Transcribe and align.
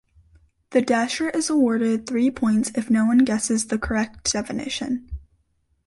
The 0.71 0.81
dasher 0.81 1.29
is 1.29 1.51
awarded 1.51 2.07
three 2.07 2.31
points 2.31 2.71
if 2.73 2.89
no 2.89 3.05
one 3.05 3.19
guesses 3.19 3.67
the 3.67 3.77
correct 3.77 4.31
definition. 4.33 5.07